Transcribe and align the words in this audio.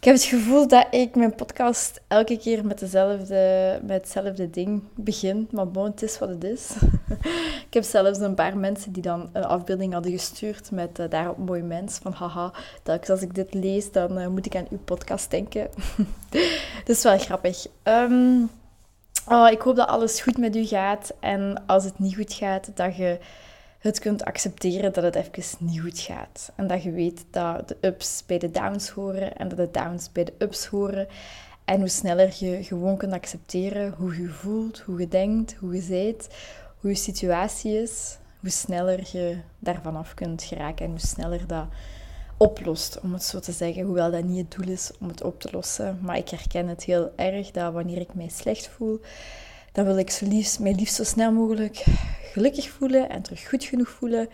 Ik 0.00 0.06
heb 0.06 0.14
het 0.14 0.24
gevoel 0.24 0.68
dat 0.68 0.86
ik 0.90 1.14
mijn 1.14 1.34
podcast 1.34 2.00
elke 2.08 2.38
keer 2.38 2.66
met, 2.66 2.78
dezelfde, 2.78 3.80
met 3.82 4.00
hetzelfde 4.00 4.50
ding 4.50 4.82
begin. 4.94 5.48
Maar 5.50 5.70
bon, 5.70 5.84
het 5.84 6.02
is 6.02 6.18
wat 6.18 6.28
het 6.28 6.44
is. 6.44 6.70
ik 7.66 7.74
heb 7.74 7.84
zelfs 7.84 8.18
een 8.18 8.34
paar 8.34 8.56
mensen 8.56 8.92
die 8.92 9.02
dan 9.02 9.30
een 9.32 9.44
afbeelding 9.44 9.92
hadden 9.92 10.12
gestuurd 10.12 10.70
met 10.70 10.98
uh, 10.98 11.08
daarop 11.08 11.38
mooi 11.38 11.62
mens. 11.62 11.98
Van 12.02 12.12
haha, 12.12 12.52
telkens 12.82 13.10
als 13.10 13.22
ik 13.22 13.34
dit 13.34 13.54
lees, 13.54 13.92
dan 13.92 14.18
uh, 14.18 14.26
moet 14.26 14.46
ik 14.46 14.56
aan 14.56 14.66
uw 14.70 14.80
podcast 14.84 15.30
denken. 15.30 15.70
dat 16.84 16.96
is 16.96 17.02
wel 17.02 17.18
grappig. 17.18 17.66
Um, 17.84 18.50
oh, 19.28 19.48
ik 19.50 19.60
hoop 19.60 19.76
dat 19.76 19.88
alles 19.88 20.20
goed 20.20 20.38
met 20.38 20.56
u 20.56 20.66
gaat. 20.66 21.12
En 21.20 21.62
als 21.66 21.84
het 21.84 21.98
niet 21.98 22.14
goed 22.14 22.32
gaat, 22.32 22.70
dat 22.74 22.96
je 22.96 23.18
het 23.80 23.98
kunt 23.98 24.24
accepteren 24.24 24.92
dat 24.92 25.04
het 25.04 25.14
even 25.14 25.56
niet 25.58 25.80
goed 25.80 25.98
gaat. 25.98 26.52
En 26.54 26.66
dat 26.66 26.82
je 26.82 26.90
weet 26.90 27.24
dat 27.30 27.68
de 27.68 27.76
ups 27.80 28.22
bij 28.26 28.38
de 28.38 28.50
downs 28.50 28.88
horen 28.88 29.36
en 29.36 29.48
dat 29.48 29.58
de 29.58 29.68
downs 29.70 30.12
bij 30.12 30.24
de 30.24 30.32
ups 30.38 30.66
horen. 30.66 31.08
En 31.64 31.78
hoe 31.78 31.88
sneller 31.88 32.34
je 32.38 32.64
gewoon 32.64 32.96
kunt 32.96 33.12
accepteren 33.12 33.94
hoe 33.96 34.22
je 34.22 34.28
voelt, 34.28 34.78
hoe 34.78 35.00
je 35.00 35.08
denkt, 35.08 35.54
hoe 35.54 35.74
je 35.74 35.80
zijt, 35.80 36.28
hoe 36.80 36.90
je 36.90 36.96
situatie 36.96 37.82
is, 37.82 38.18
hoe 38.40 38.50
sneller 38.50 39.00
je 39.12 39.38
daarvan 39.58 39.96
af 39.96 40.14
kunt 40.14 40.42
geraken 40.42 40.84
en 40.84 40.90
hoe 40.90 41.00
sneller 41.00 41.46
dat 41.46 41.66
oplost, 42.36 43.00
om 43.00 43.12
het 43.12 43.24
zo 43.24 43.38
te 43.38 43.52
zeggen. 43.52 43.82
Hoewel 43.82 44.10
dat 44.10 44.24
niet 44.24 44.38
het 44.38 44.60
doel 44.60 44.72
is 44.72 44.90
om 45.00 45.08
het 45.08 45.22
op 45.22 45.40
te 45.40 45.48
lossen. 45.52 45.98
Maar 46.02 46.16
ik 46.16 46.28
herken 46.28 46.68
het 46.68 46.84
heel 46.84 47.12
erg 47.16 47.50
dat 47.50 47.72
wanneer 47.72 48.00
ik 48.00 48.14
mij 48.14 48.28
slecht 48.28 48.68
voel, 48.68 49.00
dan 49.72 49.84
wil 49.84 49.98
ik 49.98 50.10
zo 50.10 50.26
liefst, 50.26 50.60
mij 50.60 50.74
liefst 50.74 50.94
zo 50.94 51.04
snel 51.04 51.32
mogelijk 51.32 51.84
gelukkig 52.32 52.70
voelen 52.70 53.08
en 53.08 53.22
terug 53.22 53.48
goed 53.48 53.64
genoeg 53.64 53.88
voelen. 53.88 54.28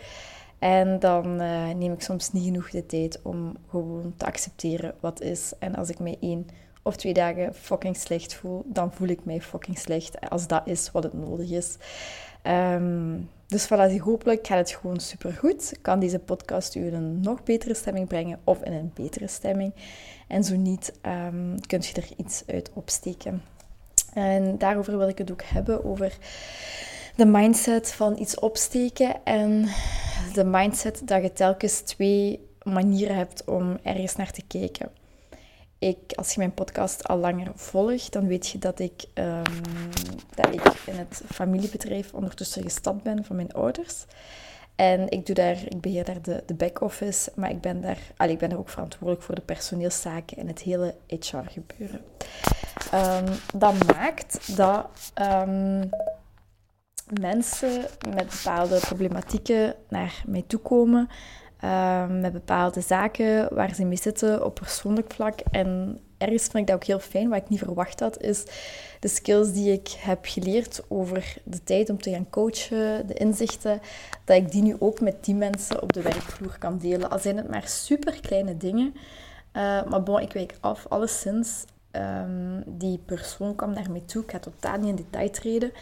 En 0.59 0.99
dan 0.99 1.43
uh, 1.43 1.69
neem 1.69 1.93
ik 1.93 2.03
soms 2.03 2.33
niet 2.33 2.45
genoeg 2.45 2.71
de 2.71 2.87
tijd 2.87 3.21
om 3.23 3.57
gewoon 3.69 4.15
te 4.17 4.25
accepteren 4.25 4.95
wat 5.01 5.21
is. 5.21 5.53
En 5.59 5.75
als 5.75 5.89
ik 5.89 5.99
mij 5.99 6.17
één 6.21 6.47
of 6.83 6.97
twee 6.97 7.13
dagen 7.13 7.55
fucking 7.55 7.97
slecht 7.97 8.35
voel, 8.35 8.63
dan 8.67 8.93
voel 8.93 9.09
ik 9.09 9.25
mij 9.25 9.41
fucking 9.41 9.79
slecht 9.79 10.31
als 10.31 10.47
dat 10.47 10.63
is 10.65 10.91
wat 10.91 11.03
het 11.03 11.13
nodig 11.13 11.51
is. 11.51 11.77
Um, 12.43 13.29
dus 13.47 13.67
voilà, 13.67 13.99
hopelijk 13.99 14.47
gaat 14.47 14.59
het 14.59 14.71
gewoon 14.71 15.01
supergoed. 15.01 15.79
Kan 15.83 16.01
deze 16.01 16.19
podcast 16.19 16.75
u 16.75 16.87
in 16.87 16.95
een 16.95 17.21
nog 17.21 17.43
betere 17.43 17.75
stemming 17.75 18.09
brengen 18.09 18.39
of 18.45 18.63
in 18.63 18.73
een 18.73 18.91
betere 18.95 19.27
stemming. 19.27 19.73
En 20.29 20.45
zo 20.45 20.57
niet, 20.57 20.93
um, 21.03 21.67
kunt 21.67 21.87
je 21.87 22.01
er 22.01 22.09
iets 22.17 22.43
uit 22.47 22.71
opsteken. 22.75 23.43
En 24.15 24.59
daarover 24.59 24.99
wil 24.99 25.09
ik 25.09 25.19
het 25.19 25.31
ook 25.31 25.43
hebben, 25.43 25.85
over 25.85 26.19
de 27.17 27.27
mindset 27.27 27.93
van 27.93 28.19
iets 28.19 28.39
opsteken 28.39 29.25
en 29.25 29.69
de 30.33 30.45
mindset 30.45 31.03
dat 31.05 31.23
je 31.23 31.33
telkens 31.33 31.81
twee 31.81 32.49
manieren 32.63 33.17
hebt 33.17 33.45
om 33.45 33.79
ergens 33.83 34.17
naar 34.17 34.31
te 34.31 34.43
kijken. 34.47 34.91
Ik, 35.79 36.13
als 36.15 36.33
je 36.33 36.39
mijn 36.39 36.55
podcast 36.55 37.09
al 37.09 37.17
langer 37.17 37.53
volgt, 37.55 38.13
dan 38.13 38.27
weet 38.27 38.49
je 38.49 38.59
dat 38.59 38.79
ik, 38.79 39.05
um, 39.15 39.43
dat 40.35 40.55
ik 40.55 40.83
in 40.87 40.97
het 40.97 41.23
familiebedrijf 41.33 42.13
ondertussen 42.13 42.63
gestapt 42.63 43.03
ben 43.03 43.25
van 43.25 43.37
mijn 43.37 43.53
ouders. 43.53 44.05
En 44.77 45.11
ik, 45.11 45.27
doe 45.27 45.35
daar, 45.35 45.57
ik 45.69 45.81
beheer 45.81 46.05
daar 46.05 46.23
de, 46.23 46.43
de 46.47 46.55
back-office, 46.55 47.33
maar 47.35 47.51
ik 47.51 47.61
ben, 47.61 47.81
daar, 47.81 48.29
ik 48.29 48.39
ben 48.39 48.49
daar 48.49 48.59
ook 48.59 48.69
verantwoordelijk 48.69 49.23
voor 49.23 49.35
de 49.35 49.41
personeelszaken 49.41 50.37
en 50.37 50.47
het 50.47 50.61
hele 50.61 50.95
HR-gebeuren. 51.07 52.01
Um, 52.95 53.25
dat 53.55 53.87
maakt 53.87 54.57
dat 54.57 54.89
um, 55.15 55.91
mensen 57.21 57.85
met 58.15 58.43
bepaalde 58.43 58.79
problematieken 58.79 59.75
naar 59.89 60.23
mij 60.27 60.45
toe 60.47 60.61
komen, 60.61 61.09
um, 61.65 62.21
met 62.21 62.33
bepaalde 62.33 62.81
zaken 62.81 63.55
waar 63.55 63.75
ze 63.75 63.85
mee 63.85 63.99
zitten 63.99 64.45
op 64.45 64.55
persoonlijk 64.55 65.13
vlak. 65.13 65.41
En 65.51 66.01
ergens 66.19 66.43
vind 66.43 66.57
ik 66.57 66.67
dat 66.67 66.77
ook 66.77 66.85
heel 66.85 66.99
fijn. 66.99 67.29
Wat 67.29 67.39
ik 67.39 67.49
niet 67.49 67.59
verwacht 67.59 68.01
had, 68.01 68.23
is 68.23 68.45
de 69.01 69.09
skills 69.09 69.53
die 69.53 69.73
ik 69.73 69.89
heb 69.99 70.19
geleerd 70.23 70.83
over 70.89 71.37
de 71.45 71.65
tijd 71.65 71.91
om 71.91 72.01
te 72.01 72.11
gaan 72.11 72.31
coachen, 72.31 73.07
de 73.07 73.15
inzichten, 73.15 73.81
dat 74.25 74.37
ik 74.37 74.51
die 74.51 74.63
nu 74.63 74.77
ook 74.79 75.01
met 75.01 75.25
die 75.25 75.35
mensen 75.35 75.83
op 75.83 75.93
de 75.93 76.03
werkvloer 76.03 76.59
kan 76.59 76.79
delen. 76.79 77.11
Al 77.11 77.19
zijn 77.19 77.37
het 77.37 77.49
maar 77.49 77.69
super 77.69 78.21
kleine 78.21 78.57
dingen. 78.57 78.95
Uh, 79.53 79.85
maar 79.85 80.03
bon, 80.03 80.21
ik 80.21 80.33
wijk 80.33 80.55
af, 80.61 80.87
alleszins. 80.89 81.65
Um, 81.93 82.63
die 82.67 82.99
persoon 82.99 83.55
kwam 83.55 83.73
naar 83.73 83.91
mij 83.91 84.03
toe. 84.07 84.23
Ik 84.23 84.31
ga 84.31 84.39
totaal 84.39 84.79
niet 84.79 84.89
in 84.89 84.97
detail 84.97 85.31
treden. 85.31 85.73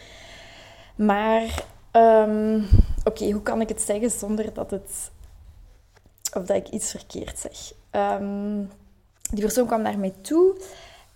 Maar, 0.95 1.63
um, 1.91 2.67
oké, 3.03 3.31
hoe 3.31 3.41
kan 3.41 3.61
ik 3.61 3.69
het 3.69 3.81
zeggen 3.81 4.11
zonder 4.11 4.53
dat 4.53 4.71
het... 4.71 5.11
Of 6.33 6.43
dat 6.45 6.57
ik 6.57 6.69
iets 6.69 6.91
verkeerd 6.91 7.39
zeg. 7.39 7.73
Um, 8.21 8.69
die 9.31 9.43
persoon 9.43 9.65
kwam 9.65 9.81
naar 9.81 9.99
mij 9.99 10.13
toe 10.21 10.55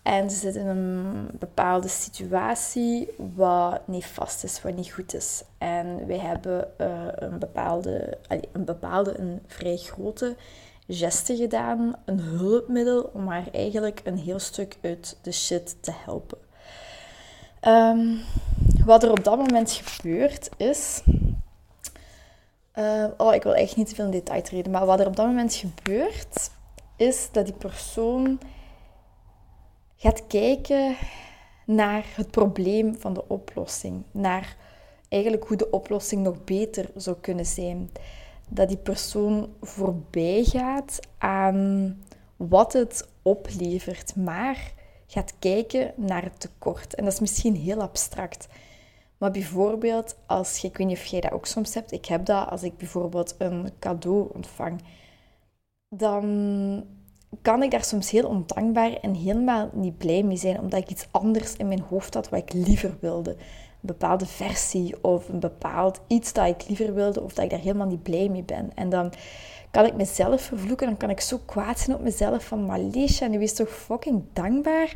en 0.01 0.29
ze 0.29 0.37
zit 0.37 0.55
in 0.55 0.67
een 0.67 1.27
bepaalde 1.31 1.87
situatie 1.87 3.09
wat 3.35 3.87
niet 3.87 4.05
vast 4.05 4.43
is, 4.43 4.61
wat 4.61 4.75
niet 4.75 4.91
goed 4.91 5.13
is. 5.13 5.43
En 5.57 6.07
wij 6.07 6.17
hebben 6.17 6.67
uh, 6.81 6.87
een 7.15 7.39
bepaalde, 7.39 8.17
een 8.51 8.65
bepaalde, 8.65 9.19
een 9.19 9.41
vrij 9.47 9.77
grote 9.77 10.35
geste 10.87 11.35
gedaan, 11.35 11.95
een 12.05 12.19
hulpmiddel 12.19 13.09
om 13.13 13.27
haar 13.27 13.47
eigenlijk 13.51 14.01
een 14.03 14.17
heel 14.17 14.39
stuk 14.39 14.77
uit 14.81 15.17
de 15.21 15.31
shit 15.31 15.75
te 15.79 15.91
helpen. 16.05 16.37
Um, 17.67 18.21
wat 18.89 19.03
er 19.03 19.11
op 19.11 19.23
dat 19.23 19.37
moment 19.37 19.71
gebeurt 19.71 20.49
is. 20.57 21.01
Uh, 22.75 23.05
oh, 23.17 23.33
ik 23.33 23.43
wil 23.43 23.55
echt 23.55 23.75
niet 23.75 23.87
te 23.87 23.95
veel 23.95 24.05
in 24.05 24.11
detail 24.11 24.41
treden, 24.41 24.71
maar 24.71 24.85
wat 24.85 24.99
er 24.99 25.07
op 25.07 25.15
dat 25.15 25.25
moment 25.25 25.53
gebeurt 25.53 26.51
is 26.95 27.29
dat 27.31 27.45
die 27.45 27.55
persoon 27.55 28.39
gaat 29.95 30.27
kijken 30.27 30.95
naar 31.65 32.05
het 32.15 32.31
probleem 32.31 32.95
van 32.99 33.13
de 33.13 33.27
oplossing. 33.27 34.03
Naar 34.11 34.55
eigenlijk 35.09 35.43
hoe 35.43 35.57
de 35.57 35.69
oplossing 35.69 36.23
nog 36.23 36.43
beter 36.43 36.89
zou 36.95 37.15
kunnen 37.21 37.45
zijn. 37.45 37.89
Dat 38.47 38.67
die 38.67 38.77
persoon 38.77 39.53
voorbij 39.61 40.43
gaat 40.43 40.99
aan 41.17 41.97
wat 42.35 42.73
het 42.73 43.07
oplevert, 43.21 44.15
maar 44.15 44.73
gaat 45.07 45.33
kijken 45.39 45.93
naar 45.95 46.23
het 46.23 46.39
tekort. 46.39 46.95
En 46.95 47.03
dat 47.03 47.13
is 47.13 47.19
misschien 47.19 47.55
heel 47.55 47.81
abstract. 47.81 48.47
Maar 49.19 49.31
bijvoorbeeld, 49.31 50.17
als 50.25 50.57
je, 50.57 50.67
ik 50.67 50.77
weet 50.77 50.87
niet 50.87 50.97
of 50.97 51.05
jij 51.05 51.21
dat 51.21 51.31
ook 51.31 51.45
soms 51.45 51.73
hebt, 51.73 51.91
ik 51.91 52.05
heb 52.05 52.25
dat 52.25 52.49
als 52.49 52.63
ik 52.63 52.77
bijvoorbeeld 52.77 53.35
een 53.37 53.69
cadeau 53.79 54.29
ontvang 54.33 54.81
dan 55.89 56.85
kan 57.41 57.63
ik 57.63 57.71
daar 57.71 57.83
soms 57.83 58.11
heel 58.11 58.27
ondankbaar 58.27 58.93
en 58.93 59.13
helemaal 59.13 59.69
niet 59.73 59.97
blij 59.97 60.23
mee 60.23 60.37
zijn, 60.37 60.59
omdat 60.59 60.79
ik 60.79 60.89
iets 60.89 61.07
anders 61.11 61.55
in 61.55 61.67
mijn 61.67 61.83
hoofd 61.89 62.13
had 62.13 62.29
wat 62.29 62.39
ik 62.39 62.53
liever 62.53 62.97
wilde. 62.99 63.31
Een 63.31 63.87
bepaalde 63.87 64.25
versie 64.25 65.03
of 65.03 65.29
een 65.29 65.39
bepaald 65.39 66.01
iets 66.07 66.33
dat 66.33 66.47
ik 66.47 66.67
liever 66.67 66.93
wilde 66.93 67.21
of 67.21 67.33
dat 67.33 67.43
ik 67.43 67.49
daar 67.49 67.59
helemaal 67.59 67.87
niet 67.87 68.03
blij 68.03 68.29
mee 68.29 68.43
ben. 68.43 68.71
En 68.75 68.89
dan 68.89 69.11
kan 69.71 69.85
ik 69.85 69.95
mezelf 69.95 70.41
vervloeken, 70.41 70.87
dan 70.87 70.97
kan 70.97 71.09
ik 71.09 71.19
zo 71.19 71.39
kwaad 71.45 71.79
zijn 71.79 71.97
op 71.97 72.03
mezelf 72.03 72.43
van, 72.43 72.65
maar 72.65 72.79
Leesja, 72.79 73.27
nu 73.27 73.39
wees 73.39 73.53
toch 73.53 73.69
fucking 73.69 74.23
dankbaar 74.33 74.93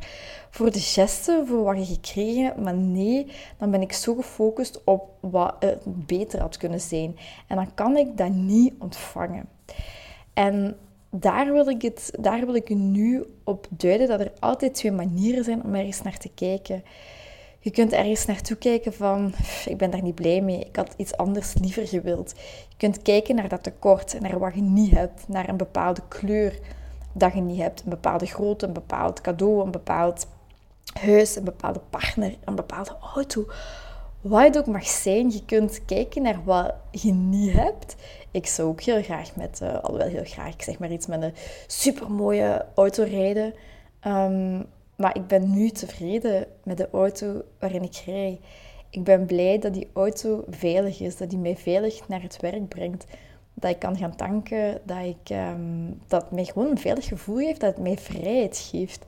voor 0.49 0.71
de 0.71 0.79
gesten, 0.79 1.47
voor 1.47 1.63
wat 1.63 1.87
je 1.87 1.93
gekregen 1.93 2.63
Maar 2.63 2.73
nee, 2.73 3.27
dan 3.57 3.71
ben 3.71 3.81
ik 3.81 3.93
zo 3.93 4.15
gefocust 4.15 4.83
op 4.83 5.09
wat 5.19 5.55
het 5.59 5.81
beter 5.85 6.39
had 6.39 6.57
kunnen 6.57 6.81
zijn. 6.81 7.17
En 7.47 7.55
dan 7.55 7.73
kan 7.73 7.97
ik 7.97 8.17
dat 8.17 8.29
niet 8.29 8.73
ontvangen. 8.79 9.49
En 10.33 10.77
daar 11.09 11.53
wil, 11.53 11.69
ik 11.69 11.81
het, 11.81 12.13
daar 12.19 12.45
wil 12.45 12.55
ik 12.55 12.69
nu 12.69 13.23
op 13.43 13.67
duiden 13.69 14.07
dat 14.07 14.19
er 14.19 14.31
altijd 14.39 14.73
twee 14.73 14.91
manieren 14.91 15.43
zijn 15.43 15.63
om 15.63 15.75
ergens 15.75 16.01
naar 16.01 16.17
te 16.17 16.29
kijken. 16.35 16.83
Je 17.63 17.71
kunt 17.71 17.91
ergens 17.91 18.25
naartoe 18.25 18.57
kijken 18.57 18.93
van, 18.93 19.33
ik 19.65 19.77
ben 19.77 19.91
daar 19.91 20.01
niet 20.01 20.15
blij 20.15 20.41
mee, 20.41 20.59
ik 20.59 20.75
had 20.75 20.93
iets 20.97 21.17
anders 21.17 21.53
liever 21.53 21.87
gewild. 21.87 22.33
Je 22.69 22.75
kunt 22.77 23.01
kijken 23.01 23.35
naar 23.35 23.49
dat 23.49 23.63
tekort, 23.63 24.19
naar 24.19 24.39
wat 24.39 24.55
je 24.55 24.61
niet 24.61 24.91
hebt, 24.91 25.27
naar 25.27 25.49
een 25.49 25.57
bepaalde 25.57 26.01
kleur 26.07 26.59
dat 27.13 27.33
je 27.33 27.41
niet 27.41 27.61
hebt, 27.61 27.83
een 27.83 27.89
bepaalde 27.89 28.25
grootte, 28.25 28.67
een 28.67 28.73
bepaald 28.73 29.21
cadeau, 29.21 29.63
een 29.63 29.71
bepaald 29.71 30.27
huis, 30.99 31.35
een 31.35 31.43
bepaalde 31.43 31.81
partner, 31.89 32.35
een 32.43 32.55
bepaalde 32.55 32.95
auto. 33.15 33.45
Wat 34.21 34.43
het 34.43 34.57
ook 34.57 34.65
mag 34.65 34.87
zijn, 34.87 35.31
je 35.31 35.45
kunt 35.45 35.85
kijken 35.85 36.21
naar 36.21 36.43
wat 36.43 36.73
je 36.91 37.11
niet 37.11 37.53
hebt 37.53 37.95
ik 38.33 38.47
zou 38.47 38.67
ook 38.67 38.81
heel 38.81 39.03
graag 39.03 39.35
met, 39.35 39.59
uh, 39.63 39.79
alhoewel 39.81 40.07
heel 40.07 40.23
graag, 40.25 40.53
ik 40.53 40.61
zeg 40.61 40.79
maar 40.79 40.91
iets 40.91 41.07
met 41.07 41.21
een 41.21 41.33
supermooie 41.67 42.65
auto 42.75 43.03
rijden. 43.03 43.53
Um, 44.07 44.65
maar 45.03 45.15
ik 45.15 45.27
ben 45.27 45.51
nu 45.51 45.69
tevreden 45.69 46.47
met 46.63 46.77
de 46.77 46.89
auto 46.91 47.41
waarin 47.59 47.83
ik 47.83 48.03
rij. 48.05 48.39
Ik 48.89 49.03
ben 49.03 49.25
blij 49.25 49.59
dat 49.59 49.73
die 49.73 49.87
auto 49.93 50.43
veilig 50.49 50.99
is, 50.99 51.17
dat 51.17 51.29
die 51.29 51.39
mij 51.39 51.57
veilig 51.57 52.07
naar 52.07 52.21
het 52.21 52.39
werk 52.39 52.67
brengt. 52.67 53.05
Dat 53.53 53.71
ik 53.71 53.79
kan 53.79 53.97
gaan 53.97 54.15
tanken, 54.15 54.81
dat, 54.83 54.97
ik, 55.05 55.29
ehm, 55.29 55.91
dat 56.07 56.21
het 56.21 56.31
mij 56.31 56.45
gewoon 56.45 56.69
een 56.69 56.77
veilig 56.77 57.05
gevoel 57.05 57.37
geeft, 57.37 57.59
dat 57.59 57.73
het 57.73 57.83
mij 57.83 57.97
vrijheid 57.97 58.69
geeft. 58.71 59.05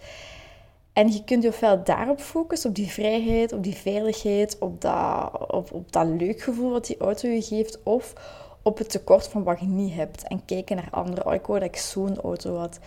En 0.93 1.11
je 1.11 1.23
kunt 1.23 1.43
je 1.43 1.49
ofwel 1.49 1.83
daarop 1.83 2.19
focussen, 2.19 2.69
op 2.69 2.75
die 2.75 2.91
vrijheid, 2.91 3.53
op 3.53 3.63
die 3.63 3.75
veiligheid, 3.75 4.57
op 4.59 4.81
dat, 4.81 5.31
op, 5.51 5.73
op 5.73 5.91
dat 5.91 6.07
leuk 6.07 6.41
gevoel 6.41 6.71
wat 6.71 6.85
die 6.85 6.97
auto 6.97 7.27
je 7.27 7.41
geeft, 7.41 7.83
of 7.83 8.13
op 8.61 8.77
het 8.77 8.89
tekort 8.89 9.27
van 9.27 9.43
wat 9.43 9.59
je 9.59 9.65
niet 9.65 9.93
hebt. 9.93 10.27
En 10.27 10.45
kijken 10.45 10.75
naar 10.75 10.87
anderen. 10.91 11.25
Oh, 11.25 11.33
ik 11.33 11.45
wou 11.45 11.59
dat 11.59 11.67
ik 11.67 11.75
zo'n 11.75 12.21
auto 12.21 12.57
had. 12.57 12.79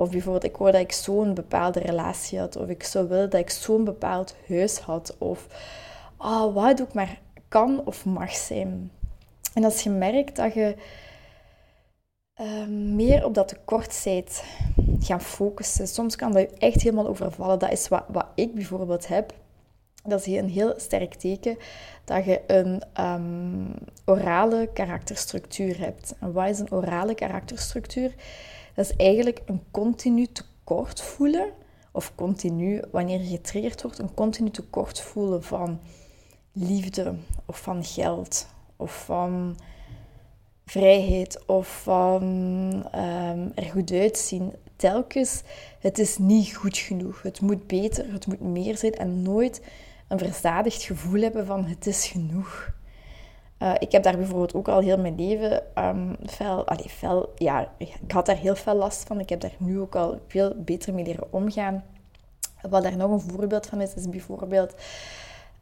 Of 0.00 0.10
bijvoorbeeld, 0.10 0.44
ik 0.44 0.56
wou 0.56 0.72
dat 0.72 0.80
ik 0.80 0.92
zo'n 0.92 1.34
bepaalde 1.34 1.80
relatie 1.80 2.38
had. 2.38 2.56
Of 2.56 2.68
ik 2.68 2.82
zou 2.82 3.08
willen 3.08 3.30
dat 3.30 3.40
ik 3.40 3.50
zo'n 3.50 3.84
bepaald 3.84 4.34
huis 4.48 4.78
had. 4.78 5.16
Of 5.18 5.46
oh, 6.18 6.54
wat 6.54 6.80
ook 6.80 6.92
maar 6.92 7.20
kan 7.48 7.84
of 7.84 8.04
mag 8.04 8.30
zijn. 8.34 8.90
En 9.54 9.64
als 9.64 9.82
je 9.82 9.90
merkt 9.90 10.36
dat 10.36 10.54
je 10.54 10.76
uh, 12.40 12.66
meer 12.94 13.24
op 13.24 13.34
dat 13.34 13.48
tekort 13.48 13.92
zit 13.92 14.44
gaan 15.00 15.20
focussen. 15.20 15.88
Soms 15.88 16.16
kan 16.16 16.32
dat 16.32 16.50
je 16.50 16.56
echt 16.58 16.82
helemaal 16.82 17.08
overvallen. 17.08 17.58
Dat 17.58 17.72
is 17.72 17.88
wat, 17.88 18.04
wat 18.08 18.26
ik 18.34 18.54
bijvoorbeeld 18.54 19.08
heb. 19.08 19.34
Dat 20.04 20.26
is 20.26 20.36
een 20.36 20.48
heel 20.48 20.74
sterk 20.76 21.14
teken 21.14 21.56
dat 22.04 22.24
je 22.24 22.40
een 22.46 22.82
um, 23.04 23.74
orale 24.04 24.68
karakterstructuur 24.72 25.78
hebt. 25.78 26.14
En 26.20 26.32
wat 26.32 26.48
is 26.48 26.58
een 26.58 26.72
orale 26.72 27.14
karakterstructuur? 27.14 28.14
Dat 28.74 28.84
is 28.84 28.96
eigenlijk 28.96 29.42
een 29.46 29.62
continu 29.70 30.26
tekort 30.26 31.00
voelen, 31.00 31.50
of 31.92 32.12
continu, 32.14 32.82
wanneer 32.90 33.20
je 33.20 33.26
getriggerd 33.26 33.82
wordt, 33.82 33.98
een 33.98 34.14
continu 34.14 34.50
tekort 34.50 35.00
voelen 35.00 35.42
van 35.42 35.80
liefde, 36.52 37.14
of 37.46 37.60
van 37.60 37.84
geld, 37.84 38.46
of 38.76 39.04
van 39.04 39.56
vrijheid, 40.64 41.46
of 41.46 41.82
van 41.82 42.22
um, 42.94 43.52
er 43.54 43.70
goed 43.70 43.90
uitzien. 43.92 44.52
Telkens, 44.76 45.42
het 45.80 45.98
is 45.98 46.18
niet 46.18 46.56
goed 46.56 46.78
genoeg. 46.78 47.22
Het 47.22 47.40
moet 47.40 47.66
beter, 47.66 48.12
het 48.12 48.26
moet 48.26 48.40
meer 48.40 48.76
zijn 48.76 48.94
en 48.94 49.22
nooit 49.22 49.62
een 50.08 50.18
verzadigd 50.18 50.82
gevoel 50.82 51.20
hebben 51.20 51.46
van 51.46 51.64
het 51.64 51.86
is 51.86 52.06
genoeg. 52.06 52.72
Uh, 53.62 53.74
ik 53.78 53.92
heb 53.92 54.02
daar 54.02 54.16
bijvoorbeeld 54.16 54.54
ook 54.54 54.68
al 54.68 54.80
heel 54.80 54.98
mijn 54.98 55.14
leven 55.16 55.62
um, 55.78 56.16
fel, 56.26 56.66
allee, 56.66 56.88
fel, 56.88 57.32
ja, 57.36 57.72
ik 57.76 58.12
had 58.12 58.26
daar 58.26 58.36
heel 58.36 58.56
veel 58.56 58.74
last 58.74 59.06
van. 59.06 59.20
Ik 59.20 59.28
heb 59.28 59.40
daar 59.40 59.54
nu 59.58 59.80
ook 59.80 59.94
al 59.94 60.20
veel 60.28 60.54
beter 60.56 60.94
mee 60.94 61.04
leren 61.04 61.32
omgaan. 61.32 61.84
Wat 62.68 62.82
daar 62.82 62.96
nog 62.96 63.10
een 63.10 63.30
voorbeeld 63.30 63.66
van 63.66 63.80
is, 63.80 63.94
is 63.94 64.08
bijvoorbeeld 64.08 64.74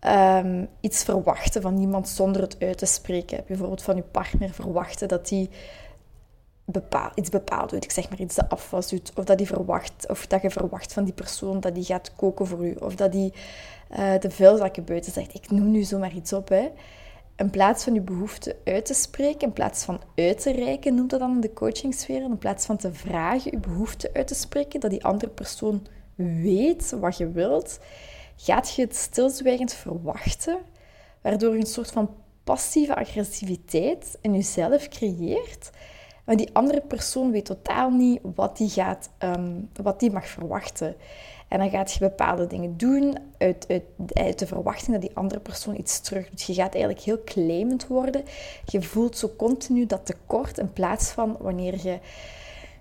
um, 0.07 0.69
iets 0.81 1.05
verwachten 1.05 1.63
van 1.63 1.79
iemand 1.79 2.09
zonder 2.09 2.43
het 2.43 2.57
uit 2.61 2.79
te 2.79 2.87
spreken. 2.87 3.45
Bijvoorbeeld 3.47 3.83
van 3.83 3.97
je 3.97 4.03
partner 4.03 4.51
verwachten 4.51 5.09
dat 5.09 5.29
die 5.29 5.51
iets 7.15 7.31
bepaald 7.31 7.71
doet. 7.71 7.85
Ik 7.85 7.91
zeg 7.91 8.09
maar 8.09 8.21
iets 8.21 8.35
de 8.35 8.49
afwas 8.49 8.89
doet. 8.89 9.13
Of 9.17 9.25
dat, 9.25 9.39
die 9.39 9.47
verwacht, 9.47 10.09
of 10.09 10.27
dat 10.27 10.43
je 10.43 10.51
verwacht 10.51 10.93
van 10.93 11.05
die 11.05 11.13
persoon 11.13 11.61
dat 11.61 11.75
die 11.75 11.85
gaat 11.85 12.15
koken 12.17 12.47
voor 12.47 12.67
u. 12.67 12.75
Of 12.81 12.95
dat 12.95 13.13
die 13.13 13.33
uh, 13.91 14.19
de 14.19 14.31
vuilzakken 14.31 14.85
buiten 14.85 15.13
zegt. 15.13 15.35
Ik 15.35 15.51
noem 15.51 15.71
nu 15.71 15.83
zomaar 15.83 16.13
iets 16.13 16.33
op. 16.33 16.49
Hè. 16.49 16.69
In 17.39 17.51
plaats 17.51 17.85
van 17.85 17.95
je 17.95 18.01
behoefte 18.01 18.57
uit 18.65 18.85
te 18.85 18.95
spreken, 18.95 19.41
in 19.41 19.53
plaats 19.53 19.85
van 19.85 20.01
uit 20.15 20.43
te 20.43 20.53
reiken, 20.53 20.95
noemt 20.95 21.11
dat 21.11 21.21
dan 21.21 21.35
in 21.35 21.41
de 21.41 21.53
coachingsfeer. 21.53 22.23
In 22.23 22.39
plaats 22.39 22.67
van 22.67 22.77
te 22.77 22.93
vragen 22.93 23.51
je 23.51 23.59
behoefte 23.59 24.11
uit 24.13 24.27
te 24.27 24.35
spreken, 24.35 24.81
dat 24.81 24.91
die 24.91 25.05
andere 25.05 25.31
persoon 25.31 25.87
weet 26.15 26.91
wat 26.91 27.17
je 27.17 27.31
wilt, 27.31 27.79
gaat 28.37 28.75
je 28.75 28.83
het 28.83 28.97
stilzwijgend 28.97 29.73
verwachten, 29.73 30.59
waardoor 31.21 31.53
je 31.53 31.61
een 31.61 31.67
soort 31.67 31.91
van 31.91 32.15
passieve 32.45 32.97
agressiviteit 32.97 34.19
in 34.21 34.35
jezelf 34.35 34.89
creëert. 34.89 35.71
Maar 36.25 36.37
die 36.37 36.51
andere 36.53 36.81
persoon 36.81 37.31
weet 37.31 37.45
totaal 37.45 37.91
niet 37.91 38.21
wat 38.35 38.57
die, 38.57 38.69
gaat, 38.69 39.11
um, 39.19 39.69
wat 39.83 40.01
die 40.01 40.11
mag 40.11 40.27
verwachten. 40.27 40.97
En 41.49 41.59
dan 41.59 41.71
gaat 41.71 41.93
je 41.93 41.99
bepaalde 41.99 42.47
dingen 42.47 42.77
doen 42.77 43.17
uit, 43.39 44.39
de 44.39 44.47
verwachting 44.47 44.93
dat 44.93 45.01
die 45.01 45.17
andere 45.17 45.41
persoon 45.41 45.79
iets 45.79 46.01
terug 46.01 46.29
doet. 46.29 46.43
Je 46.43 46.55
gaat 46.55 46.75
eigenlijk 46.75 47.05
heel 47.05 47.25
claimend 47.25 47.87
worden. 47.87 48.25
Je 48.65 48.83
voelt 48.83 49.17
zo 49.17 49.33
continu 49.37 49.87
dat 49.87 50.07
tekort 50.07 50.59
in 50.59 50.73
plaats 50.73 51.11
van 51.11 51.37
wanneer 51.41 51.75
je 51.83 51.99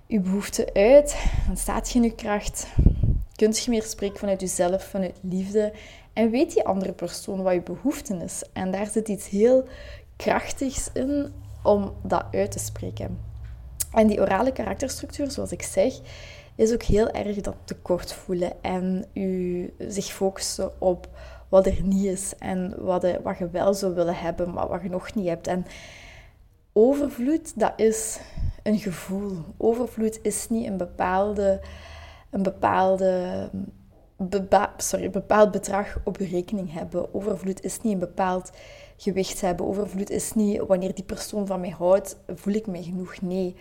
je 0.06 0.20
behoefte 0.20 0.74
uit, 0.74 1.18
dan 1.48 1.58
staat 1.58 1.90
je 1.90 2.00
in 2.00 2.04
je 2.04 2.16
kracht. 2.16 2.68
Kunt 3.36 3.64
je 3.64 3.70
meer 3.70 3.84
spreken 3.84 4.20
vanuit 4.20 4.42
jezelf, 4.42 4.84
vanuit 4.84 5.20
liefde. 5.22 5.74
En 6.14 6.30
weet 6.30 6.54
die 6.54 6.66
andere 6.66 6.92
persoon 6.92 7.42
wat 7.42 7.54
je 7.54 7.62
behoefte 7.62 8.16
is. 8.16 8.44
En 8.54 8.72
daar 8.72 8.88
zit 8.88 9.08
iets 9.08 9.30
heel 9.30 9.64
krachtigs 10.16 10.90
in 10.94 11.34
om 11.64 11.94
dat 12.04 12.26
uit 12.32 12.52
te 12.52 12.60
spreken. 12.60 13.20
En 13.92 14.08
die 14.08 14.20
orale 14.20 14.52
karakterstructuur, 14.52 15.32
zoals 15.32 15.52
ik 15.52 15.62
zeg, 15.62 15.94
is 16.58 16.74
ook 16.74 16.84
heel 16.84 17.10
erg 17.10 17.42
dat 17.42 17.56
tekort 17.64 18.14
voelen 18.14 18.64
en 18.64 19.06
u 19.14 19.74
zich 19.78 20.06
focussen 20.06 20.82
op 20.82 21.08
wat 21.50 21.66
er 21.66 21.84
niet 21.84 22.06
is 22.06 22.34
en 22.40 22.84
wat, 22.84 23.02
de, 23.02 23.20
wat 23.24 23.38
je 23.38 23.50
wel 23.50 23.74
zou 23.74 23.94
willen 23.94 24.16
hebben, 24.16 24.54
maar 24.54 24.68
wat 24.68 24.82
je 24.82 24.90
nog 24.90 25.14
niet 25.14 25.28
hebt. 25.28 25.48
En 25.48 25.66
overvloed, 26.74 27.60
dat 27.60 27.74
is 27.76 28.20
een 28.64 28.80
gevoel. 28.80 29.38
Overvloed 29.58 30.20
is 30.22 30.50
niet 30.50 30.68
een 30.68 30.78
bepaalde, 30.78 31.62
een 32.30 32.44
bepaalde 32.44 33.50
sorry, 34.78 35.10
bepaald 35.10 35.52
bedrag 35.52 35.98
op 36.04 36.18
je 36.18 36.28
rekening 36.28 36.74
hebben. 36.74 37.14
Overvloed 37.14 37.64
is 37.64 37.82
niet 37.82 37.94
een 37.94 38.00
bepaald 38.00 38.52
gewicht 38.98 39.42
hebben. 39.42 39.66
Overvloed 39.66 40.10
is 40.10 40.34
niet 40.34 40.62
wanneer 40.68 40.96
die 40.96 41.04
persoon 41.04 41.48
van 41.48 41.60
mij 41.60 41.70
houdt, 41.70 42.18
voel 42.36 42.54
ik 42.54 42.68
mij 42.68 42.84
genoeg. 42.84 43.22
Nee, 43.22 43.56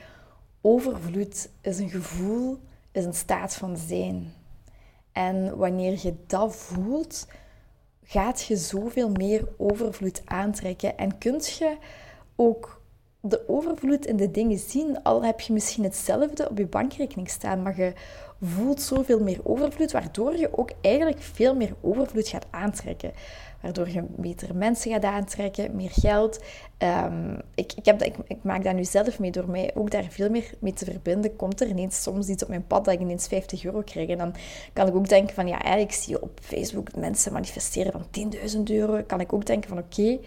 overvloed 0.60 1.48
is 1.60 1.78
een 1.78 1.90
gevoel 1.90 2.58
is 2.96 3.04
een 3.04 3.14
staat 3.14 3.54
van 3.54 3.76
zijn. 3.76 4.32
En 5.12 5.56
wanneer 5.56 5.98
je 6.02 6.14
dat 6.26 6.56
voelt, 6.56 7.26
gaat 8.02 8.42
je 8.42 8.56
zoveel 8.56 9.10
meer 9.10 9.48
overvloed 9.56 10.22
aantrekken. 10.24 10.98
En 10.98 11.18
kunt 11.18 11.48
je 11.48 11.76
ook 12.36 12.75
de 13.28 13.48
overvloed 13.48 14.06
in 14.06 14.16
de 14.16 14.30
dingen 14.30 14.58
zien, 14.58 15.02
al 15.02 15.24
heb 15.24 15.40
je 15.40 15.52
misschien 15.52 15.84
hetzelfde 15.84 16.48
op 16.48 16.58
je 16.58 16.66
bankrekening 16.66 17.28
staan, 17.28 17.62
maar 17.62 17.80
je 17.80 17.92
voelt 18.42 18.82
zoveel 18.82 19.20
meer 19.20 19.40
overvloed, 19.42 19.92
waardoor 19.92 20.36
je 20.36 20.58
ook 20.58 20.70
eigenlijk 20.80 21.20
veel 21.20 21.54
meer 21.54 21.74
overvloed 21.80 22.28
gaat 22.28 22.46
aantrekken 22.50 23.12
waardoor 23.66 23.88
je 23.88 24.02
betere 24.16 24.54
mensen 24.54 24.90
gaat 24.90 25.04
aantrekken, 25.04 25.76
meer 25.76 25.90
geld. 25.92 26.40
Ehm, 26.78 27.34
ik, 27.54 27.72
ik, 27.72 27.84
heb, 27.84 28.02
ik, 28.02 28.42
maak 28.42 28.64
dat 28.64 28.74
nu 28.74 28.84
zelf 28.84 29.18
mee 29.18 29.30
door 29.30 29.50
mij 29.50 29.70
ook 29.74 29.90
daar 29.90 30.04
veel 30.04 30.30
meer 30.30 30.50
mee 30.58 30.72
te 30.72 30.84
verbinden. 30.84 31.36
Komt 31.36 31.60
er 31.60 31.66
ineens 31.66 32.02
soms 32.02 32.28
iets 32.28 32.42
op 32.42 32.48
mijn 32.48 32.66
pad 32.66 32.84
dat 32.84 32.94
ik 32.94 33.00
ineens 33.00 33.26
50 33.26 33.64
euro 33.64 33.80
krijg. 33.80 34.08
En 34.08 34.18
dan 34.18 34.34
kan 34.72 34.86
ik 34.86 34.94
ook 34.94 35.08
denken 35.08 35.34
van 35.34 35.48
ja, 35.48 35.74
ik 35.74 35.92
zie 35.92 36.22
op 36.22 36.38
Facebook 36.42 36.96
mensen 36.96 37.32
manifesteren 37.32 37.92
van 37.92 38.32
10.000 38.56 38.62
euro. 38.64 39.02
Kan 39.06 39.20
ik 39.20 39.32
ook 39.32 39.46
denken 39.46 39.68
van 39.68 39.78
oké, 39.78 40.18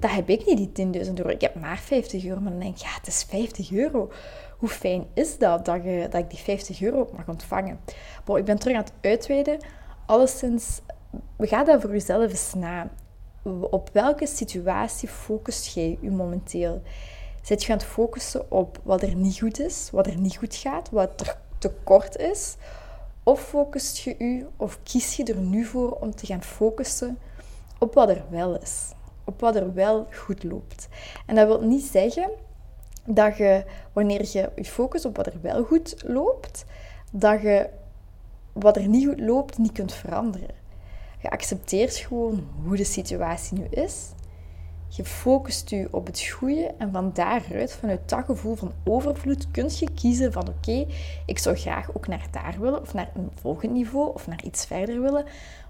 dat 0.00 0.10
heb 0.10 0.28
ik 0.28 0.46
niet, 0.46 0.76
die 0.76 0.86
10.000 1.04 1.12
euro. 1.14 1.28
Ik 1.28 1.40
heb 1.40 1.54
maar 1.54 1.78
50 1.78 2.24
euro. 2.24 2.40
Maar 2.40 2.50
dan 2.50 2.60
denk 2.60 2.76
ik, 2.76 2.82
ja, 2.82 2.94
het 2.94 3.06
is 3.06 3.24
50 3.28 3.72
euro. 3.72 4.10
Hoe 4.58 4.68
fijn 4.68 5.06
is 5.14 5.38
dat, 5.38 5.64
dat, 5.64 5.84
je, 5.84 6.06
dat 6.10 6.20
ik 6.20 6.30
die 6.30 6.38
50 6.38 6.82
euro 6.82 7.08
mag 7.16 7.28
ontvangen? 7.28 7.80
Bon, 8.24 8.36
ik 8.36 8.44
ben 8.44 8.58
terug 8.58 8.76
aan 8.76 8.82
het 8.82 8.92
uitweiden. 9.00 9.58
Alleszins 10.06 10.80
ga 11.38 11.64
dat 11.64 11.80
voor 11.80 11.90
jezelf 11.90 12.30
eens 12.30 12.54
na. 12.54 12.90
Op 13.70 13.90
welke 13.92 14.26
situatie 14.26 15.08
focust 15.08 15.74
jij 15.74 15.98
je 16.00 16.10
momenteel? 16.10 16.82
Zit 17.42 17.64
je 17.64 17.72
aan 17.72 17.78
het 17.78 17.86
focussen 17.86 18.50
op 18.50 18.80
wat 18.82 19.02
er 19.02 19.14
niet 19.14 19.38
goed 19.38 19.60
is, 19.60 19.88
wat 19.92 20.06
er 20.06 20.18
niet 20.18 20.36
goed 20.36 20.54
gaat, 20.54 20.90
wat 20.90 21.20
er 21.20 21.38
tekort 21.58 22.16
is? 22.16 22.56
Of 23.22 23.40
focust 23.40 23.98
je 23.98 24.14
je, 24.18 24.46
of 24.56 24.78
kies 24.82 25.16
je 25.16 25.24
er 25.24 25.40
nu 25.40 25.64
voor 25.64 25.90
om 25.90 26.14
te 26.14 26.26
gaan 26.26 26.42
focussen 26.42 27.18
op 27.78 27.94
wat 27.94 28.08
er 28.08 28.24
wel 28.30 28.58
is? 28.58 28.92
Op 29.28 29.40
wat 29.40 29.56
er 29.56 29.74
wel 29.74 30.06
goed 30.12 30.44
loopt. 30.44 30.88
En 31.26 31.34
dat 31.34 31.46
wil 31.46 31.60
niet 31.60 31.84
zeggen 31.84 32.30
dat 33.04 33.36
je, 33.36 33.64
wanneer 33.92 34.28
je 34.32 34.50
je 34.56 34.64
focust 34.64 35.04
op 35.04 35.16
wat 35.16 35.26
er 35.26 35.40
wel 35.40 35.64
goed 35.64 36.02
loopt, 36.06 36.64
dat 37.12 37.40
je 37.40 37.68
wat 38.52 38.76
er 38.76 38.88
niet 38.88 39.06
goed 39.06 39.20
loopt 39.20 39.58
niet 39.58 39.72
kunt 39.72 39.92
veranderen. 39.92 40.54
Je 41.20 41.30
accepteert 41.30 41.96
gewoon 41.96 42.48
hoe 42.64 42.76
de 42.76 42.84
situatie 42.84 43.58
nu 43.58 43.66
is. 43.70 44.10
Je 44.88 45.04
focust 45.04 45.70
je 45.70 45.88
op 45.90 46.06
het 46.06 46.22
goede 46.22 46.74
en 46.78 46.92
van 46.92 47.10
daaruit, 47.12 47.72
vanuit 47.72 48.08
dat 48.08 48.24
gevoel 48.24 48.54
van 48.54 48.72
overvloed, 48.84 49.50
kun 49.50 49.70
je 49.78 49.90
kiezen 49.94 50.32
van 50.32 50.48
oké, 50.48 50.86
ik 51.26 51.38
zou 51.38 51.56
graag 51.56 51.96
ook 51.96 52.06
naar 52.06 52.26
daar 52.30 52.56
willen 52.60 52.80
of 52.80 52.94
naar 52.94 53.10
een 53.14 53.30
volgend 53.40 53.72
niveau 53.72 54.14
of 54.14 54.26
naar 54.26 54.44
iets 54.44 54.66
verder 54.66 55.02
willen, 55.02 55.24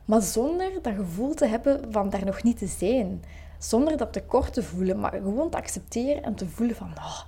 maar 0.05 0.23
zonder 0.23 0.71
dat 0.83 0.95
gevoel 0.95 1.35
te 1.35 1.47
hebben 1.47 1.81
van 1.91 2.11
daar 2.11 2.25
nog 2.25 2.43
niet 2.43 2.59
te 2.59 2.67
zijn. 2.67 3.23
Zonder 3.59 3.97
dat 3.97 4.13
tekort 4.13 4.53
te 4.53 4.63
voelen, 4.63 5.01
maar 5.01 5.13
gewoon 5.13 5.51
te 5.51 5.57
accepteren 5.57 6.23
en 6.23 6.35
te 6.35 6.47
voelen 6.47 6.77
van 6.77 6.93
oh, 6.97 7.21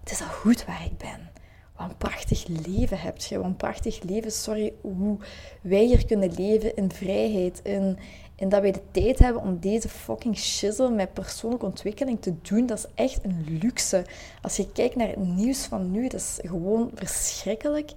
het 0.00 0.10
is 0.10 0.20
al 0.20 0.26
goed 0.26 0.64
waar 0.64 0.84
ik 0.84 0.98
ben. 0.98 1.30
Wat 1.76 1.88
een 1.88 1.96
prachtig 1.96 2.46
leven 2.46 3.00
hebt 3.00 3.24
je. 3.24 3.36
Wat 3.36 3.46
een 3.46 3.56
prachtig 3.56 4.02
leven, 4.02 4.32
sorry, 4.32 4.72
hoe 4.80 5.16
wij 5.62 5.84
hier 5.84 6.06
kunnen 6.06 6.34
leven 6.34 6.76
in 6.76 6.90
vrijheid, 6.92 7.60
in, 7.62 7.98
En 8.36 8.48
dat 8.48 8.60
wij 8.60 8.72
de 8.72 8.82
tijd 8.90 9.18
hebben 9.18 9.42
om 9.42 9.58
deze 9.60 9.88
fucking 9.88 10.36
shizzle 10.36 10.90
met 10.90 11.12
persoonlijke 11.12 11.66
ontwikkeling 11.66 12.20
te 12.20 12.34
doen, 12.42 12.66
dat 12.66 12.78
is 12.78 12.86
echt 12.94 13.24
een 13.24 13.58
luxe. 13.62 14.04
Als 14.42 14.56
je 14.56 14.72
kijkt 14.72 14.96
naar 14.96 15.08
het 15.08 15.26
nieuws 15.26 15.64
van 15.64 15.90
nu, 15.90 16.08
dat 16.08 16.20
is 16.20 16.38
gewoon 16.42 16.90
verschrikkelijk. 16.94 17.92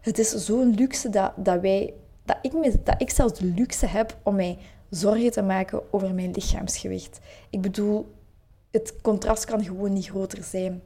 Het 0.00 0.18
is 0.18 0.30
zo'n 0.30 0.74
luxe 0.74 1.08
dat, 1.10 1.32
dat 1.36 1.60
wij, 1.60 1.94
dat 2.24 2.36
ik, 2.42 2.84
dat 2.84 3.00
ik 3.00 3.10
zelfs 3.10 3.38
de 3.38 3.44
luxe 3.44 3.86
heb 3.86 4.16
om 4.22 4.34
mij 4.34 4.58
zorgen 4.94 5.30
te 5.30 5.42
maken 5.42 5.92
over 5.92 6.14
mijn 6.14 6.30
lichaamsgewicht. 6.30 7.20
Ik 7.50 7.60
bedoel, 7.60 8.14
het 8.70 8.94
contrast 9.02 9.44
kan 9.44 9.64
gewoon 9.64 9.92
niet 9.92 10.06
groter 10.06 10.44
zijn. 10.44 10.82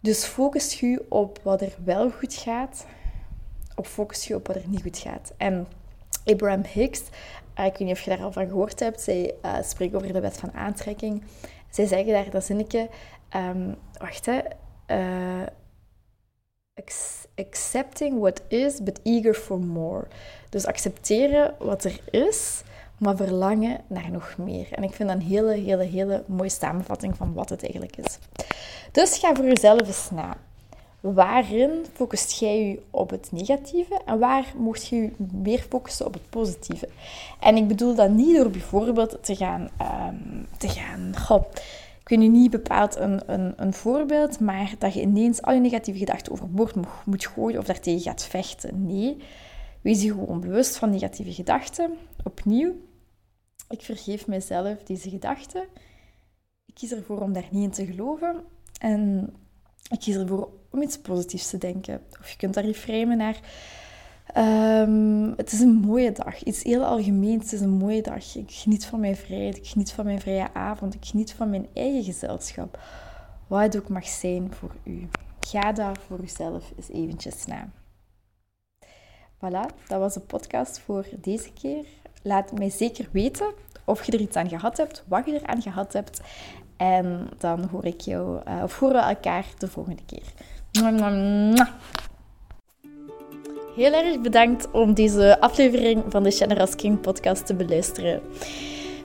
Dus 0.00 0.24
focus 0.24 0.80
je 0.80 1.04
op 1.08 1.40
wat 1.42 1.60
er 1.60 1.76
wel 1.84 2.10
goed 2.10 2.34
gaat, 2.34 2.86
of 3.74 3.88
focus 3.88 4.26
je 4.26 4.34
op 4.34 4.46
wat 4.46 4.56
er 4.56 4.68
niet 4.68 4.82
goed 4.82 4.98
gaat. 4.98 5.32
En 5.36 5.66
Abraham 6.24 6.64
Hicks, 6.64 7.02
eh, 7.54 7.64
ik 7.64 7.76
weet 7.76 7.88
niet 7.88 7.96
of 7.96 8.00
je 8.00 8.10
daar 8.10 8.22
al 8.22 8.32
van 8.32 8.46
gehoord 8.46 8.80
hebt, 8.80 9.00
zij 9.00 9.34
uh, 9.44 9.56
spreekt 9.62 9.94
over 9.94 10.12
de 10.12 10.20
wet 10.20 10.36
van 10.36 10.52
aantrekking. 10.52 11.22
Zij 11.70 11.86
zeggen 11.86 12.12
daar 12.12 12.30
dat 12.30 12.44
zinnetje, 12.44 12.88
um, 13.36 13.76
wacht 13.98 14.26
hè, 14.26 14.40
uh, 14.86 15.46
accepting 17.34 18.18
what 18.18 18.42
is, 18.48 18.82
but 18.82 19.00
eager 19.02 19.34
for 19.34 19.60
more. 19.60 20.06
Dus 20.48 20.66
accepteren 20.66 21.54
wat 21.58 21.84
er 21.84 22.00
is, 22.10 22.62
maar 22.98 23.16
verlangen 23.16 23.80
naar 23.86 24.10
nog 24.10 24.34
meer. 24.38 24.66
En 24.70 24.82
ik 24.82 24.92
vind 24.92 25.08
dat 25.08 25.18
een 25.18 25.26
hele, 25.26 25.52
hele, 25.52 25.84
hele 25.84 26.24
mooie 26.26 26.48
samenvatting 26.48 27.16
van 27.16 27.32
wat 27.34 27.48
het 27.48 27.62
eigenlijk 27.62 27.96
is. 27.96 28.18
Dus 28.92 29.18
ga 29.18 29.34
voor 29.34 29.44
jezelf 29.44 29.86
eens 29.86 30.10
na. 30.10 30.36
Waarin 31.00 31.70
focust 31.92 32.38
jij 32.38 32.68
je 32.68 32.82
op 32.90 33.10
het 33.10 33.28
negatieve 33.32 34.00
en 34.04 34.18
waar 34.18 34.52
mocht 34.56 34.86
je 34.86 34.96
je 34.96 35.10
meer 35.32 35.58
focussen 35.68 36.06
op 36.06 36.12
het 36.12 36.30
positieve? 36.30 36.88
En 37.40 37.56
ik 37.56 37.68
bedoel 37.68 37.94
dat 37.94 38.10
niet 38.10 38.36
door 38.36 38.50
bijvoorbeeld 38.50 39.18
te 39.20 39.36
gaan, 39.36 39.70
um, 39.80 40.46
te 40.58 40.68
gaan 40.68 41.14
ik 42.06 42.08
weet 42.08 42.18
nu 42.18 42.28
niet 42.38 42.50
bepaald 42.50 42.96
een, 42.96 43.20
een, 43.26 43.52
een, 43.56 43.72
voorbeeld, 43.72 44.40
maar 44.40 44.74
dat 44.78 44.94
je 44.94 45.00
ineens 45.00 45.42
al 45.42 45.52
je 45.52 45.60
negatieve 45.60 45.98
gedachten 45.98 46.32
overboord 46.32 46.74
moet 47.04 47.26
gooien 47.26 47.58
of 47.58 47.64
daartegen 47.64 48.00
gaat 48.00 48.24
vechten. 48.24 48.86
Nee, 48.86 49.16
wees 49.86 50.02
je 50.02 50.10
gewoon 50.10 50.40
bewust 50.40 50.76
van 50.76 50.90
negatieve 50.90 51.32
gedachten. 51.32 51.96
Opnieuw, 52.24 52.74
ik 53.68 53.82
vergeef 53.82 54.26
mezelf 54.26 54.82
deze 54.82 55.10
gedachten. 55.10 55.62
Ik 56.64 56.74
kies 56.74 56.92
ervoor 56.92 57.20
om 57.20 57.32
daar 57.32 57.48
niet 57.50 57.62
in 57.62 57.70
te 57.70 57.92
geloven. 57.92 58.44
En 58.80 59.32
ik 59.90 59.98
kies 59.98 60.16
ervoor 60.16 60.48
om 60.70 60.82
iets 60.82 60.98
positiefs 60.98 61.50
te 61.50 61.58
denken. 61.58 62.00
Of 62.20 62.30
je 62.30 62.36
kunt 62.36 62.54
daar 62.54 62.64
reframen 62.64 63.16
naar... 63.16 63.40
Um, 64.36 65.34
het 65.36 65.52
is 65.52 65.60
een 65.60 65.74
mooie 65.74 66.12
dag. 66.12 66.42
Iets 66.42 66.62
heel 66.62 66.84
algemeens. 66.84 67.42
Het 67.42 67.52
is 67.52 67.60
een 67.60 67.70
mooie 67.70 68.02
dag. 68.02 68.36
Ik 68.36 68.50
geniet 68.50 68.86
van 68.86 69.00
mijn 69.00 69.16
vrijheid. 69.16 69.56
Ik 69.56 69.66
geniet 69.66 69.92
van 69.92 70.04
mijn 70.04 70.20
vrije 70.20 70.54
avond. 70.54 70.94
Ik 70.94 71.04
geniet 71.04 71.32
van 71.32 71.50
mijn 71.50 71.66
eigen 71.72 72.04
gezelschap. 72.04 72.78
Wat 73.46 73.60
het 73.60 73.76
ook 73.76 73.88
mag 73.88 74.06
zijn 74.06 74.52
voor 74.52 74.74
u. 74.84 75.08
Ga 75.40 75.72
daar 75.72 75.96
voor 76.06 76.20
uzelf 76.22 76.72
eens 76.76 76.88
eventjes 76.88 77.46
na. 77.46 77.68
Voilà, 79.46 79.66
dat 79.88 79.98
was 79.98 80.14
de 80.14 80.20
podcast 80.20 80.78
voor 80.78 81.04
deze 81.20 81.52
keer. 81.60 81.84
Laat 82.22 82.52
mij 82.52 82.70
zeker 82.70 83.08
weten 83.10 83.46
of 83.84 84.04
je 84.04 84.12
er 84.12 84.20
iets 84.20 84.36
aan 84.36 84.48
gehad 84.48 84.76
hebt, 84.76 85.04
wat 85.08 85.26
je 85.26 85.38
er 85.38 85.46
aan 85.46 85.62
gehad 85.62 85.92
hebt. 85.92 86.20
En 86.76 87.28
dan 87.38 87.68
hoor 87.70 87.84
ik 87.84 88.00
jou, 88.00 88.40
uh, 88.48 88.62
of 88.62 88.78
horen 88.78 88.96
we 88.96 89.08
elkaar 89.08 89.44
de 89.58 89.68
volgende 89.68 90.02
keer. 90.06 90.22
Heel 93.76 93.92
erg 93.92 94.20
bedankt 94.20 94.70
om 94.70 94.94
deze 94.94 95.40
aflevering 95.40 96.04
van 96.08 96.22
de 96.22 96.30
Generous 96.30 96.74
King 96.74 97.00
podcast 97.00 97.46
te 97.46 97.54
beluisteren. 97.54 98.22